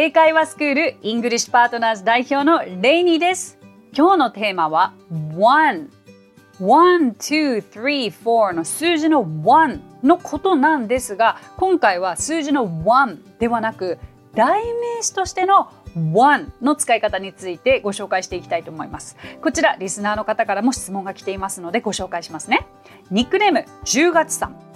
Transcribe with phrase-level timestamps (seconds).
[0.00, 3.58] 英会話スクールイングリッシュパートナーズ代表のレイニーです。
[3.92, 4.92] 今日のテーマは
[5.36, 5.90] One.
[6.60, 13.98] 1、2、3、4の数字の1のことなんですが今回は数字の1ではなく
[14.36, 19.16] 代名詞としての one の使い方についてご紹介していきたいと思います。
[19.42, 22.68] こちらリスナーの方からも質問が来ていますのでご紹介しますね。
[23.10, 24.67] ニックネーム10月さん。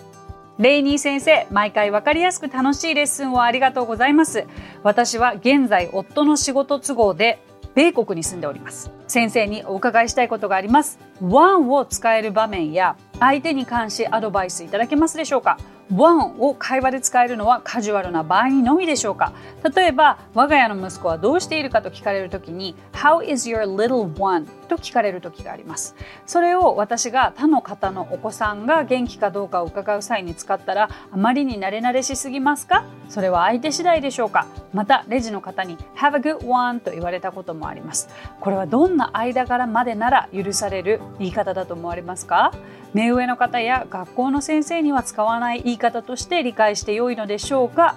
[0.59, 4.47] レイニー先生毎回わかりやすく楽しいレッスンをありがとうございます。
[4.83, 7.43] 私は現在夫の仕事都合で
[7.75, 8.91] 米国に住んでおります。
[9.09, 10.99] 先生にお伺いしたいことがあります。
[11.23, 15.59] one を使える場面や相手に関しアドバイスいただけますでしょうか
[15.91, 19.33] ？one を会話で使えるのはカジュアルな場合にのみでしょうか？
[19.75, 24.47] 例えば我が家の息子はどうしているかと聞かれるときに How is your little one?
[24.73, 25.95] と聞かれる時があります。
[26.25, 32.85] それを私が他の方のお子さんが元気かどうかを伺う際に使ったらあまりに慣れ慣れしすぎますか？
[33.09, 34.47] それは相手次第でしょうか？
[34.73, 38.09] またレジの方に Have a good one と言われたこともあります。
[38.41, 42.53] これはどんな間柄までなら許される言い方だと思われますか？
[42.95, 47.97] 目上の方や学校の先生には使わない言い方として理解して良いのでしょうか？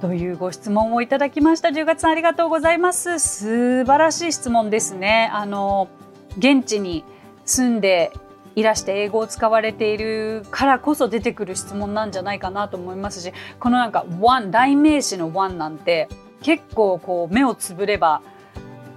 [0.00, 1.70] というご質問をいただきました。
[1.70, 3.18] 10月さんありがとうございます。
[3.18, 5.30] 素晴らしい質問ですね。
[5.32, 5.88] あの
[6.38, 7.04] 現地に
[7.44, 8.12] 住んで
[8.54, 16.08] いらして英語を使われているからこそ出てくる質問なんじゃないかなと思いますしこのなんか one 代名詞の one なんて
[16.42, 18.22] 結構こう目をつぶれば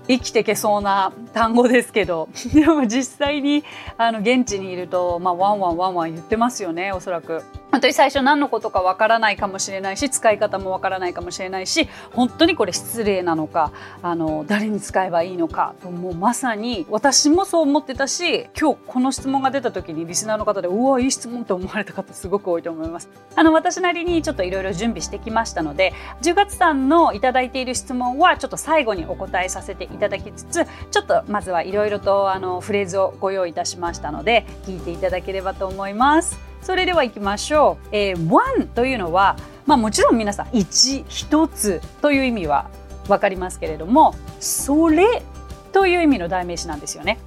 [0.08, 3.64] 生きていけそうな単語ですけど でも実際に
[3.98, 7.44] あの現地にいると、まあ、ワンワンワンワン言ってますよねおそらく。
[7.72, 23.10] 本当に最初何のことかわからないかもしれないし使い方もわからないかもしれないし本当にこれ失礼なのかあの誰に使えばいいのかともうまさに私もそう思ってたし今日この質問が出た時にリスナーの方でうわいい質問って思われた方すごく多いと思います。
[23.36, 36.49] あの私なりにちょっといろいろ準備してきましたので10月さんのいただいている質問はちょっと最後にお答えさせていただきつつちょっとまずはいろいろとあのフレーズをご用意いたしましたので聞いていただければと思います。
[36.62, 37.88] それでは行きましょう。
[37.92, 42.70] えー、one というのは、まあ、もちろん皆さん一一つという意味は
[43.08, 45.24] 分かりますけれどもそれ
[45.72, 47.20] という意味の代名詞なんですよね。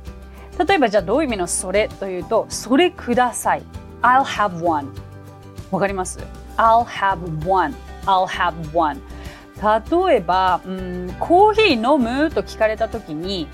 [0.67, 3.63] 例えばじゃあどういう意味のそれというとそれください。
[4.03, 4.89] I'll have one
[5.71, 6.19] わかります
[6.57, 7.19] ?I'll have
[7.49, 9.01] one I'll have one
[9.63, 13.47] 例えば、うん、コーヒー飲むと聞かれた時に、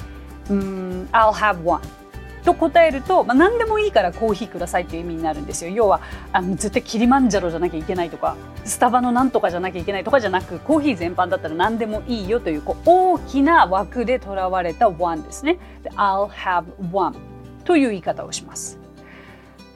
[0.49, 1.83] うん、I'll have one
[2.49, 5.71] と答えると、まあ、何でもいいからコーヒーくださいという意味になるんですよ。
[5.71, 6.01] 要は
[6.33, 15.59] あの絶対キリマンジャロじゃなきゃいけないとかスタバのなんとかじゃなきゃいけないとかじゃなくコーヒー全般だったら何でもいいよというこう大きな枠でとらわれた one ですね。
[15.83, 17.15] で I'll have one
[17.67, 18.79] という言い方をします。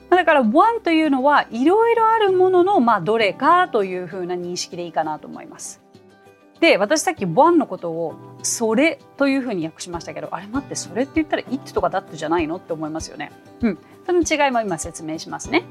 [0.09, 5.82] だから one というのはいろいろあるものの、まあ、どれかというふうな認識でいいかなと思います。
[6.63, 8.15] で私さっき one のことを
[8.45, 13.33] それというふうに訳しましたけどあれ待ってそれって言ったら it とか that じゃないのって思いますよね。
[13.63, 13.79] うん。
[14.07, 15.65] その違いも今説明しますね。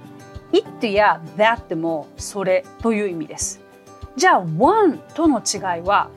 [0.52, 3.62] it や that もそれという意味です。
[4.18, 6.10] じゃあ one との違いは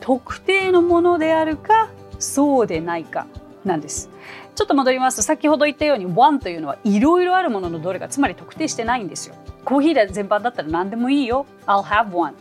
[0.00, 3.26] 特定のものであるかそうでないか
[3.64, 4.10] なんです。
[4.54, 9.36] ちょっと戻りますと先ほど言ったように one というのはいろいろあるもののどれかつまり特定してないんですよ。
[9.64, 11.46] コーヒーで全般だったら何でもいいよ。
[11.66, 12.34] I'll have one。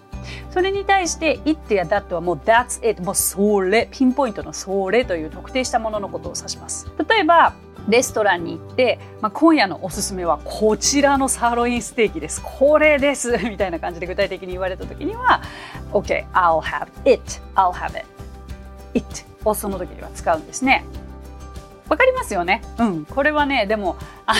[0.52, 7.54] それに対して it や that はもう that's it もうそれピンポイントのそれという特定したもののことを指します例えば
[7.90, 12.42] レストランに行って、まあ、今夜のおすすめはこちらのサーロインステーキです。
[12.44, 15.42] これです みたいな感じで具体的に言われた時には
[15.92, 18.06] OK, I'll have it, I'll have it,
[18.94, 20.86] it をその時には使うんですね。
[21.90, 22.62] わかりますよね？
[22.78, 23.06] うん。
[23.06, 24.34] これはね、でも、あ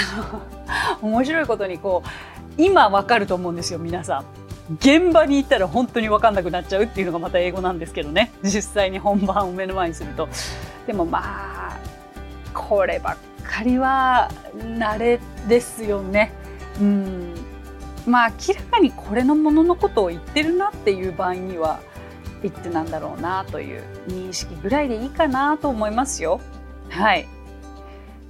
[1.02, 4.41] の、面白いことにこう、今わかると思うんですよ、皆さん。
[4.80, 8.32] 現場に行ったら本当に分かんなくなっちゃうっていうのがまた英語なんですけどね。
[8.44, 10.30] 実際に本番を目の前にすると。
[10.88, 11.78] でもまあ
[12.54, 16.32] こればっかりは慣れですよね。
[16.80, 17.34] うん。
[18.06, 21.80] まあ明らかにこれのもののことを言ってるなっていう場合には
[22.42, 26.40] 言ってなんだろうなという認識ぐらいでいいかなと思いますよ。
[26.90, 27.28] はい。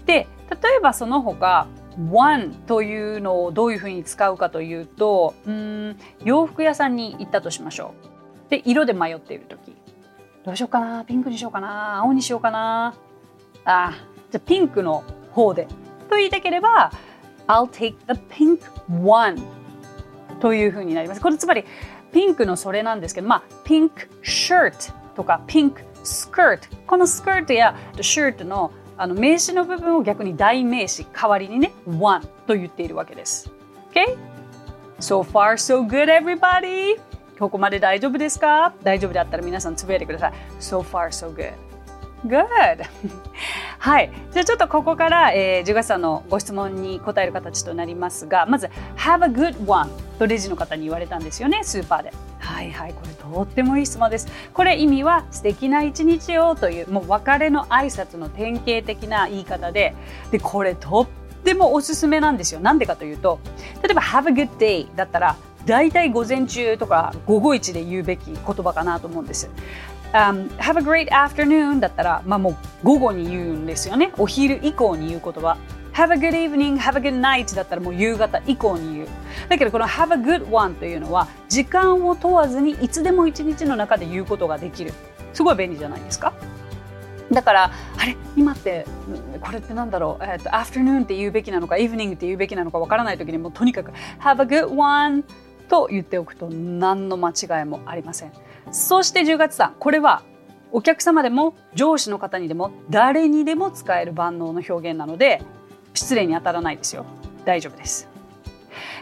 [0.06, 1.68] で例えばその他
[1.98, 7.94] one というのをどういうふうに使うかというとうん洋服屋さんに行ったとしましょ
[8.48, 8.50] う。
[8.50, 9.76] で色で迷っている時
[10.46, 12.96] どうしようかなピンクにしようかな青にしようかな
[13.66, 13.94] あ
[14.32, 15.68] じゃあピンクの方で
[16.10, 16.92] と言いたければ
[17.48, 18.60] I'll take the pink
[19.04, 19.42] one
[20.40, 21.22] というふうになります。
[21.22, 21.64] これつまり
[22.12, 28.72] ピンクのそれなんですけどまあピンクシャツとかピンクスカートこのスカートやシャツの
[29.02, 33.52] あの名詞の部分を逆に代名詞代わりにね one と言っているわけです。
[33.90, 34.16] Okay?
[35.00, 37.02] So far so good everybody?
[37.40, 38.76] ここまで大丈夫ですか？
[38.84, 40.34] 大丈夫だったら皆さんつぶやいてください。
[40.60, 41.54] So far, so good.
[42.26, 42.86] Good!
[43.80, 44.12] はい。
[44.32, 49.90] じゃあちょっとここから、えー、10月さんのご質問に答える形となりますが、まず、Have a good one
[50.20, 52.14] とレジの方に言われたんですよね、スーパーで。
[52.40, 54.28] はいはい、これとってもいい質問です。
[54.54, 59.96] これ意味は素敵な一日をという、もう別れの挨拶の典型的な言い方で、
[60.32, 61.08] で、これとっ
[61.44, 62.60] てもおすすめなんですよ。
[62.60, 63.40] なんでかというと、
[63.82, 65.36] 例えば Have a good day だったら、
[65.66, 69.50] 大体午前中とか午後一で言うべき言葉かなと思うんです。
[70.14, 74.12] Um, have a great afternoon だったら、まあ、もう午後に言うんですよね。
[74.18, 75.58] お昼以降に言う言葉。
[75.94, 79.08] Have a good evening, have a good night だったらもう夕方以降に言う。
[79.50, 84.94] だけどこの have a good one というのは時間を問わずにいつでも一日の中で言うことができる。
[85.34, 86.34] すごい便利じゃないですか
[87.32, 88.18] だからあれ？
[88.36, 88.86] 今って
[89.42, 95.24] これってなんだろう、えーと、afternoon って言うべきなのか evening って言うべきなのかわからない時にもうとにかく have a good one
[95.70, 98.32] と言っておくと何の間違いもありません。
[98.72, 100.24] そして10月さん、これは
[100.72, 105.42] お客様でも上司の方にでも誰にでも使える万能の表現なので
[105.94, 107.06] 失礼に当たらないですよ。
[107.46, 108.08] 大丈夫です。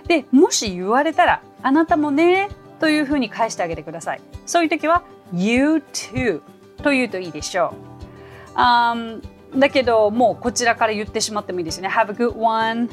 [0.07, 4.21] で、もし言われたらあなたもねというふうに返してあげてください。
[4.45, 5.03] そういう時は
[5.33, 6.41] You too
[6.81, 7.73] と言うといいでしょ
[8.55, 8.57] う。
[8.59, 9.21] Um,
[9.55, 11.87] だけどもうこちらから言ってしまってもいいですね。
[11.87, 12.89] Have a good one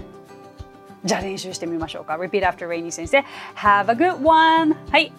[1.04, 2.14] じゃあ練習してみましょうか。
[2.14, 3.24] Repeat after Rainy 先生。
[3.54, 4.74] Have a good one!
[4.90, 5.12] はい。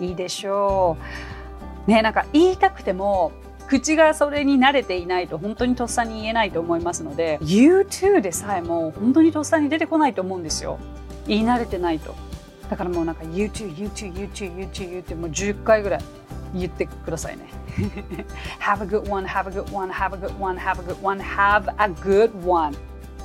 [0.00, 0.96] いいでしょ
[1.86, 1.90] う。
[1.90, 3.32] ねなんか言いたくても
[3.66, 10.78] 口がそれに慣れていないと本当にとっさに言えないと思いますので You too でさえも本当にとっさに出てこないと思うんですよ。
[11.26, 12.14] 言い慣れてないと。
[12.68, 16.00] だからもうなんか You too, You too, You too, You too, You too もう10回ぐらい
[16.54, 17.48] 言ってくださいね。
[18.60, 21.00] Have a good one, have a good one, have a good one, have a good
[21.02, 22.76] one, have a good one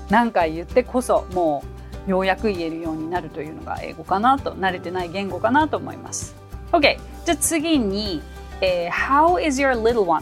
[0.09, 1.63] 何回言ってこそも
[2.07, 6.35] うようやく言えるようになるというのが英語かなと慣れてない言語かなと思います。
[6.75, 8.21] OK じゃあ次に、
[8.59, 10.21] えー、How is your little one?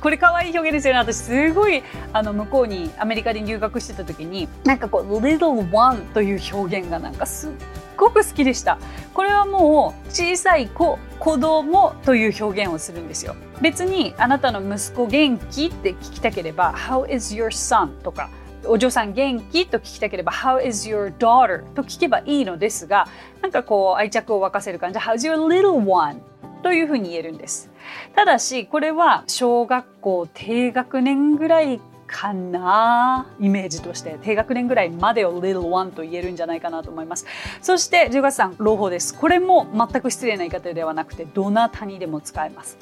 [0.00, 7.50] これ可愛い表現ですよね私すごいあの向こうにアメリカに留学してた時になんかこう little one という表現がなんかすっ
[7.96, 8.78] ごく好きでした
[9.14, 17.88] これはもう小さい子子供という表現をするんですよ別にあなたの息子元気って聞きたければ How is your son?
[18.02, 18.28] とか
[18.66, 19.66] お嬢さん元気？
[19.66, 21.64] と聞きたければ How is your daughter?
[21.74, 23.06] と聞けばいいのですが
[23.42, 24.98] なんかこう愛着を沸かせる感じ。
[24.98, 26.20] How's your little one?
[26.62, 27.70] というふうに言えるんです。
[28.14, 34.18] ただしこれは小学校低学年ぐらいかなイメージとして。
[34.22, 37.26] 低学年ぐらいまでを little one と言えるんじゃないかなと思います。
[37.60, 39.14] そして10月さん朗報です。
[39.14, 42.78] これも全く失礼な言い方ではなくてどなたにでも使えます。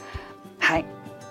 [0.59, 0.85] はい。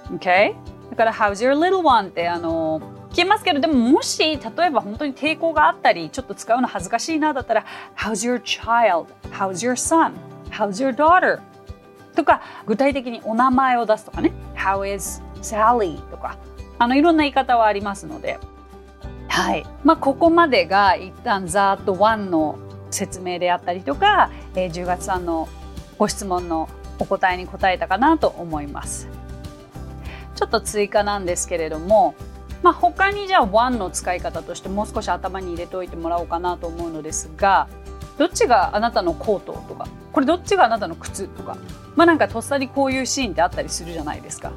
[0.10, 0.56] OK
[0.90, 2.08] だから How's your little one?
[2.08, 2.82] ってあの
[3.12, 7.66] 聞けますけどでももし例えば本当に抵抗があったりちょっと使うの恥ずかしいなだったら
[7.98, 9.08] How's your child?
[9.32, 10.14] How's your son?
[10.50, 11.42] How's your daughter?
[12.16, 16.00] とか具体的にお名前を出すとかね How is Sally?
[16.10, 16.38] とか
[16.80, 18.40] あのいろんな言い方はありますので
[19.28, 22.58] はいまあここまでが一旦ざーっと1の
[22.92, 25.50] 説明であったりとか、えー、10月さんの
[25.98, 29.10] ご質問のお答えに答えたかなと思います
[30.36, 32.16] ちょっと追加なんですけれども
[32.64, 37.68] まあ、他にじゃあ one の使い方としてもう少し頭に入れておいてもらおうかなと思うのですが
[38.18, 41.58] どっちがあなたのコートとかこれどっちがあなたの靴とか
[41.96, 44.52] まあなんかとっさにこういうシーンってあったりするじゃないですか。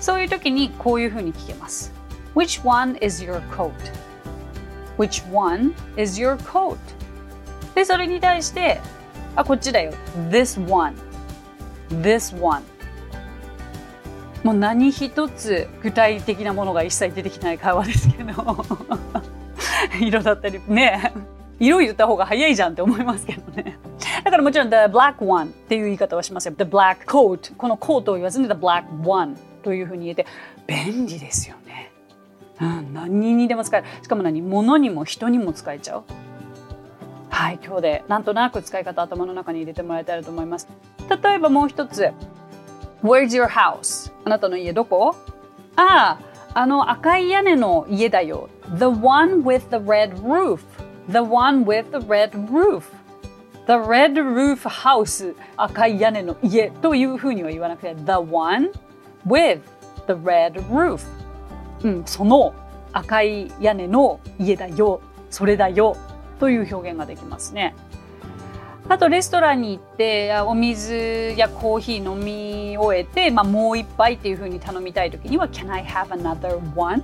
[0.00, 1.92] そういう時にこういうふうに聞けます。
[2.34, 3.70] Which one is your coat?
[4.98, 6.76] Which one is your coat?
[7.74, 8.80] でそれに対して
[9.36, 9.92] あこっちだよ。
[10.30, 10.94] This one.
[12.02, 12.62] This one.
[14.42, 18.64] もう何一つ具体的なものが一切出てきない会話ですけど。
[20.00, 21.12] 色だったりね。
[21.60, 23.78] 色言った方が早いじゃんって思いますけどね。
[24.24, 26.54] だからもちろん the black one っていう言い方はしますよ。
[26.58, 30.26] the black coat このコートを言わずに the black one というふうに言えて。
[30.66, 31.90] 便利ですよね、
[32.60, 33.86] うん、何にでも使える。
[34.02, 34.42] しかも何？
[34.42, 36.04] 物にも人にも使えちゃう。
[37.30, 40.68] はい今日でなんとなく使い方頭の中に入れてもらえたらと思います。
[41.08, 42.10] 例えばもう一つ。
[43.02, 44.12] Where's your house?
[44.24, 45.16] あなたの家どこ
[45.74, 46.18] あ
[46.54, 48.48] あ、あの赤い屋根の家だよ。
[48.78, 50.60] The one with the red roof.
[51.08, 52.84] The one with the red roof.
[53.66, 55.34] The red roof house.
[55.56, 58.70] 赤い屋根の家というふうには言わなくて The one
[59.26, 59.62] with
[60.06, 61.00] the red roof.
[61.82, 62.54] うん、その
[62.92, 65.00] 赤い屋根の家だよ。
[65.28, 65.96] それだよ。
[66.38, 67.74] という表現ができますね。
[68.88, 77.02] あとレストランに行ってお水やコーヒー飲み終えて、まあ、もう一杯っていうふうに頼みたい時には Can I have another one?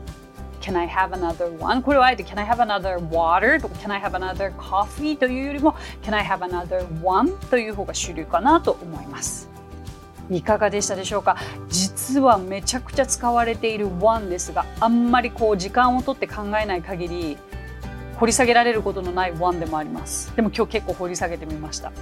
[0.61, 1.80] Can I have another one?
[1.82, 3.61] これはあえて Can I have another water?
[3.61, 5.16] とか Can I have another coffee?
[5.16, 7.30] というよりも Can I have another one?
[7.49, 9.49] という方が主流かなと思います。
[10.30, 11.37] いかがでしたでしょうか？
[11.70, 17.38] 実はめちゃくちゃ使われている one ですがあんまりこう時間をとって考えない限り
[18.18, 20.34] 掘り下げられることのない one でもあります。
[20.34, 21.92] でも今日結構掘り下げてみました。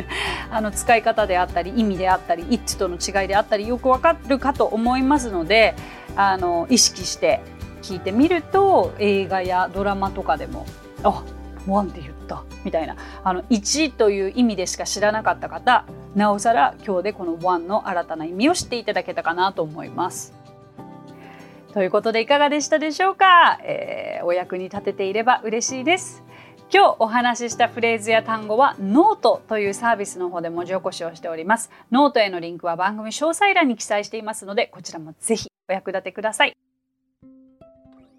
[0.50, 5.74] あの使い方であったり意味であったり it との違いであったりよくわかるかと思いますので
[6.16, 7.40] あの意識して
[7.80, 10.66] 聞いてみると映画やドラマとかでも
[11.02, 11.22] あ
[11.66, 12.42] ワンって言った。
[12.64, 12.96] みたいな。
[13.24, 20.41] あの1という意味でしか知らなかった方なおさら今日でこの one の新たな意味を知っていただけたかなと思います。
[21.72, 26.22] ということでいかがでしたでしょうか、えー、お役に立てていれば嬉しいです。
[26.74, 31.70] 今日お話ししたフレーズや単語はノートというサービスの方で文字起こしをしております。
[31.90, 36.54] ノートへのリンクは番組詳細欄に記載していますので、こちらもぜひお役立てください。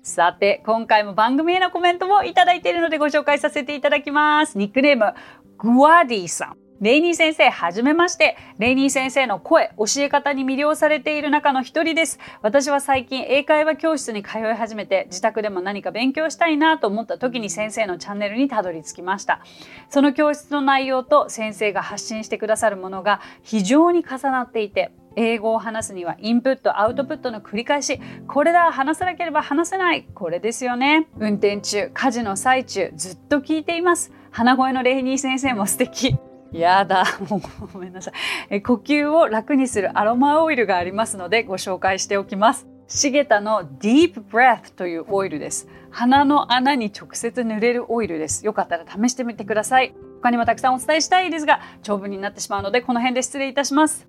[0.03, 4.57] さて、今回も番組へのコメントもいただいているのでご紹介させていただきます。
[4.57, 5.13] ニックネーム、
[5.57, 6.62] グワディさん。
[6.81, 8.35] レイニー先生、はじめまして。
[8.57, 12.19] レイニー先生の声、教え方に魅了されている中の一人です。
[12.41, 19.41] 私は最近、英会話教室に通い始めて、自宅でも何か勉強したいなと思った時に先生のチャンネルにたどり着きました。
[19.89, 36.15] その教室の内容と先生が発信してくださるものが非常に重なっていて、英語を話すにはインプットアウトプットの繰り返しこれだ話さなければ話せないこれですよね運転中家事の最中ずっと聞いています鼻声のレイニー先生も素敵
[36.53, 38.13] やだもうごめんなさい。
[38.49, 42.67] え呼吸を楽にするアロマオイルがありますのでご紹介しておきます。
[42.87, 45.67] シゲタの Deep Breath というオイルです。
[45.89, 48.45] 鼻の穴に直接塗れるオイルです。
[48.45, 49.95] よかったら試してみてください。
[50.21, 54.07] 他にもたくさんお伝えしたいですが長文になってしまうのでこの辺で失礼いたします。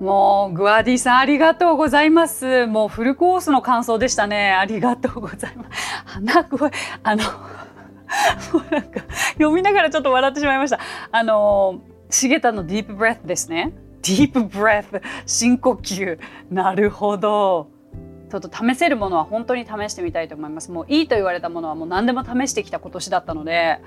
[0.00, 2.66] もうグアディさんありがとうございます。
[2.66, 4.52] もうフルコースの感想でしたね。
[4.52, 5.70] ありがとうございます。
[6.06, 6.70] 鼻声
[7.02, 7.22] あの
[8.52, 9.00] もうなんか
[9.34, 10.78] 読みながらちょっと笑ってしまいました。
[11.10, 13.72] あの重田のディープブレスですね。
[14.02, 16.18] ディープブレス深呼吸。
[16.50, 17.70] なるほど。
[18.30, 20.70] ちょっと試せるものは本当に試してみたいと思います。
[20.70, 23.80] もういいと言われたものはもう何でも試してきた今年だったので。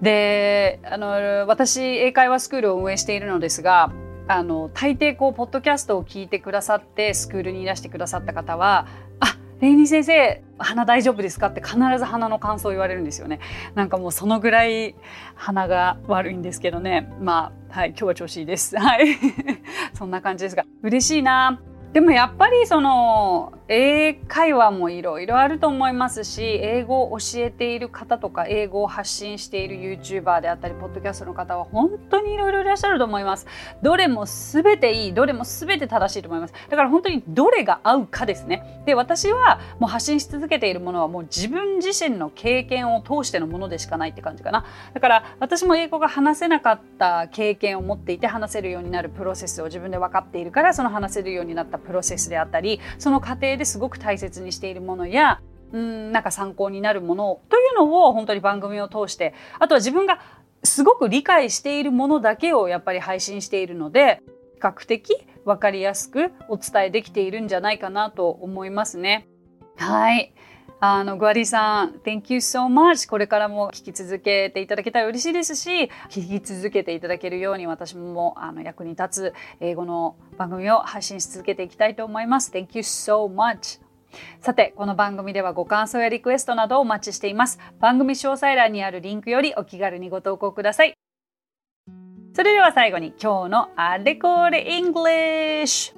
[0.00, 3.92] であの私英会話スクールを運営しているのですが
[4.26, 8.86] あの大抵こうポッドキャストを聞いてくださってスクールにいらしてくださった方は
[9.20, 13.40] 「あレイニー先生鼻大丈夫ですか?」って必ず鼻の感想を言われるんですよね。
[13.74, 14.94] なんかもうそのぐらい
[15.34, 18.76] 鼻が悪いんですけどねまあはい今日は調子いいです。
[18.78, 19.06] はい
[19.94, 21.60] そんな感じですが嬉しいな。
[21.92, 33.46] でもやっぱりその英会話もいろいろあると思いますし英語を教えている方とか英語を発信している YouTuber であったりポッドキャストの方は本当にいろいろいらっしゃると思います。
[33.80, 36.54] どれも全ていいどれも全て正しいと思います。
[36.68, 38.82] だから本当にどれが合うかですね。
[38.84, 44.66] で私はもう発信し続けているものはもう自分自身の経験を通してのものでしかないって感じかな。
[44.92, 55.40] だから私も英語が話せなかった経験を持っていて話せるようになるプロセスを自分で分かっているからその話せるようになったプロセスであったりその過程ですごく大切にしているものや
[55.72, 60.20] うんなんか参考になるものというのを本当に番組を通してあとは自分が
[60.62, 64.22] すごく理解しているものだけをやっぱり配信しているので
[64.54, 69.28] 比較的分かりやすくお伝えできているんじゃないかなと思いますね。
[69.76, 70.32] はい。
[70.86, 73.08] あの、グアディさん、Thank you so much.
[73.08, 82.52] これからも聞き続けていただけたら嬉しいですし、聞き続けていただけるように私もあの役に立つ英語の番組を配信し続けていきたいと思います。
[82.52, 83.80] Thank you so much.
[84.42, 87.58] さて、この番組ではご感想やリクエストなどをお待ちしています。
[87.80, 90.92] 番組詳細欄にあるリンクよりお気軽にご投稿ください。
[92.34, 95.94] それでは最後に今日のあれこれ English!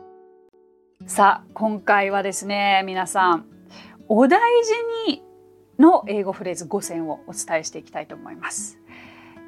[1.07, 3.56] さあ、今回はですね、皆さん、
[4.09, 5.23] お大事に
[5.79, 8.79] の英語フレーズ5選をお伝えしていきたいと思います。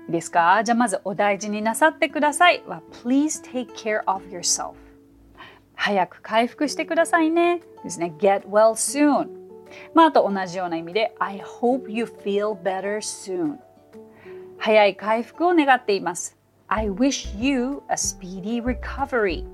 [0.07, 0.63] いいですか？
[0.65, 2.63] じゃあまずお大事になさってください。
[2.67, 4.75] は Please take care of yourself.
[5.75, 7.63] 早く回復してくださいね。
[7.85, 8.15] ですね。
[8.19, 9.29] Get well soon.
[9.95, 13.59] まああと同じような意味で I hope you feel better soon.
[14.59, 16.37] 早い回復を願っています。
[16.67, 19.45] I wish you a speedy recovery.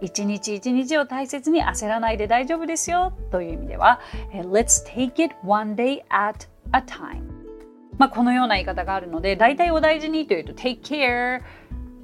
[0.00, 4.00] 一日一日を大切に焦らないで大丈夫ですよという意味では
[4.32, 7.22] Let's take it one day at a time
[7.98, 11.42] まあこのような言い方があるので大体お大事にというと take care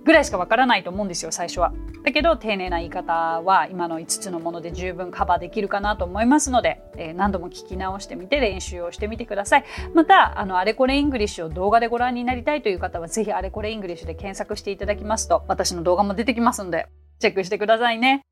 [0.04, 1.72] ぐらいしかわからないと思うんですよ最初は。
[2.02, 9.64] だけど丁寧な言い方は今の5つのもので十分カバーできるかなと思いますので、えー、何度も聞き直してみて練習をしてみてください。
[9.94, 16.88] またあのあれこれイングリッシュを動画でご覧になりたいという方はぜひあれこれイングリッシュで検索していただきますと私の動画も出てきますので
[17.22, 18.22] チェックしてくださいね。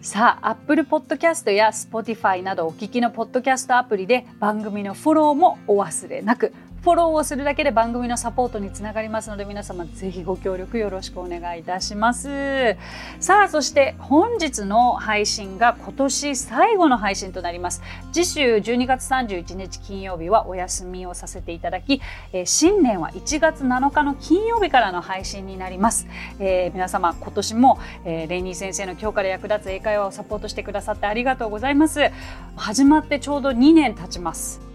[0.00, 12.76] さあ Apple Podcast や Spotify などお聞きのポッドキャストアプリで番組のフォローもお忘れなくフォローをするだけで番組のサポートにつながりますので皆様ぜひご協力よろしくお願いいたします。
[13.18, 17.82] さあそして本日の配信が今年最後の配信となります。
[18.12, 22.00] 次週12月31日金曜日はお休みをさせていただき、
[22.32, 26.06] えー、新年は1月7日の金曜日からの配信になります、
[26.38, 32.10] えー、皆様今年も、えー、レイニー先生の今日から役立つ英会話をサポートしてくださってありがとうございます。
[32.56, 34.67] 始まってちょうど2年経ちます。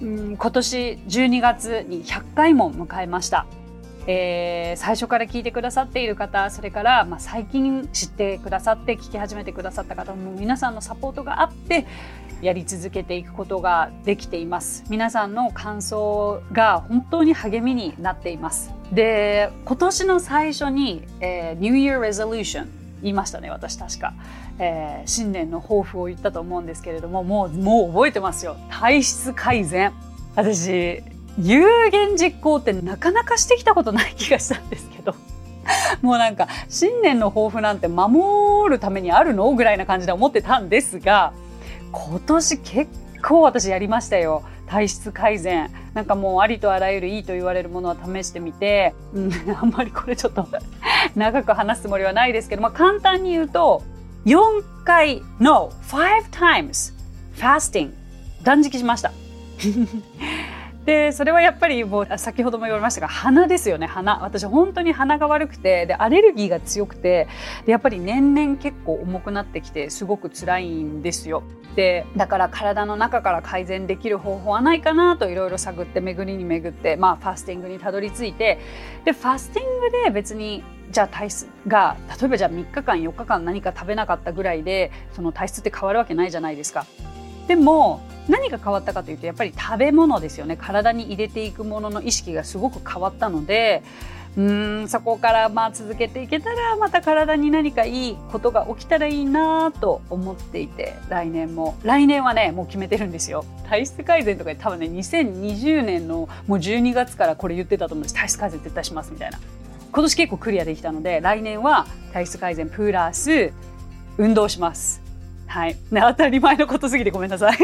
[0.00, 3.46] うん今年12月に100回も迎えました。
[4.06, 11.86] えー、最初から聞いてくださっている方それから、まあ、最近知ってくださって聞き始めてくださった方も皆さんのサポートがあって
[12.42, 24.14] やり続けていくことができています皆さんの感想が本当に励みになっていますで今年の最初に、えー、New Year Resolution 言いましたね私確か、
[24.58, 28.56] えー、新年の抱負を言ったと思うんですけれどももうもう覚えてますよ。
[28.70, 29.92] 体質改善。
[30.34, 31.02] 私
[31.38, 35.14] 有言実行ってなかなかしてきたことない気がしたんですけど。
[36.02, 39.52] もうなんか新年の抱負なんて守るためにあるの？
[39.52, 41.32] ぐらいな感じで思ってたんですが
[41.92, 42.90] 今年結
[43.22, 44.42] 構私やりましたよ。
[44.66, 45.70] 体質改善。
[45.94, 50.46] なんかもうありとあらゆるいいと言われるものは試してみて、うん、 あんまりこれちょっと
[51.14, 53.82] 長く話すつもりはないですけど、まあ、簡単に言うと
[54.26, 56.92] 4回 No 5 times
[57.36, 57.92] fasting
[58.42, 59.12] 断食しました。
[60.84, 67.26] でそれはやっぱりもう先ほども言われましたが鼻ですよね鼻私本当に鼻が悪くてでアレルギーが強くて
[67.64, 71.42] でやっぱり年々結構重くなってきてすごく辛いんですよ
[71.74, 78.58] でだから体の中から改善できる方法はないかなといろいろ探って巡りに巡ってまあファスティングにたどり着いて
[79.04, 86.86] でファスティングで別にじゃあ体質が例えばじゃあ3日間4日間何か食べなかったぐらいでその体質って変わるわけないじゃないですか。
[87.46, 90.56] でも何が変わったかというとやっぱり食べ物ですよね。
[90.56, 93.82] 体に入れていくものの意識がすごく変わったので
[94.36, 101.76] うんそこからまあ続けていけたらまた体に何かいいことが起きたらいいなと思っていて来年も。
[101.82, 103.44] 来年はねもう決めてるんですよ。
[103.68, 108.14] 体質改善とか多分ね2020年のもう12月からこれ言ってたと思うんです。
[108.14, 109.38] 体質改善絶対しますみたいな。
[109.92, 113.52] 今年結構クリアできたので来年は体質改善プラス
[114.18, 115.03] 運動します。
[115.54, 117.56] はい、ね、当たり前のことすぎてごめんなさい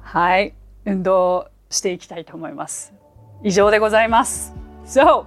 [0.00, 2.92] はい運動していきたいと思います
[3.44, 4.52] 以上でございます
[4.84, 5.24] So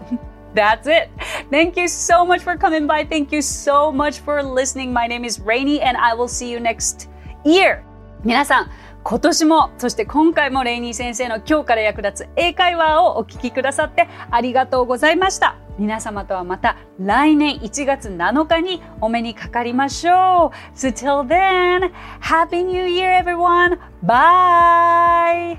[0.54, 1.10] That's it.
[1.50, 3.08] Thank you so much for coming by.
[3.08, 4.92] Thank you so much for listening.
[4.92, 7.10] My name is Rainy and I will see you next
[7.46, 7.82] year.
[8.26, 8.72] 皆さん、
[9.06, 15.56] 今年も、そして今回もレイニー先生の今日から役立つ英会話をお聞きくださってありがとうございました。
[15.78, 20.78] 皆様とはまた来年1月7日にお目にかかりましょう。
[20.78, 23.80] So till then, Happy New Year everyone!
[24.06, 25.58] Bye!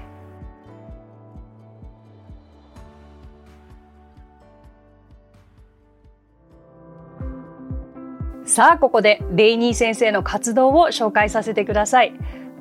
[8.45, 12.13] さあここでレイニー先生の活動を紹介させてください。